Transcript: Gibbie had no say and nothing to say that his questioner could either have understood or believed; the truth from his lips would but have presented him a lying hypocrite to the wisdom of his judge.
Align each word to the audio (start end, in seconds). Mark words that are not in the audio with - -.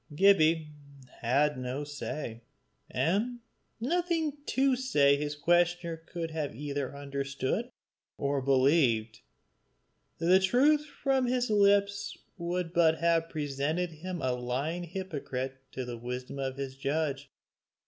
Gibbie 0.15 0.71
had 1.19 1.59
no 1.59 1.83
say 1.83 2.41
and 2.89 3.37
nothing 3.79 4.35
to 4.47 4.75
say 4.75 5.15
that 5.15 5.21
his 5.21 5.35
questioner 5.35 5.95
could 5.95 6.31
either 6.31 6.91
have 6.91 6.99
understood 6.99 7.69
or 8.17 8.41
believed; 8.41 9.19
the 10.17 10.39
truth 10.39 10.87
from 10.87 11.27
his 11.27 11.51
lips 11.51 12.17
would 12.35 12.73
but 12.73 12.97
have 12.97 13.29
presented 13.29 13.91
him 13.91 14.23
a 14.23 14.31
lying 14.33 14.85
hypocrite 14.85 15.61
to 15.73 15.85
the 15.85 15.99
wisdom 15.99 16.39
of 16.39 16.57
his 16.57 16.75
judge. 16.75 17.29